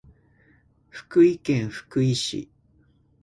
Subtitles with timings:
[0.89, 2.49] 福井県福井市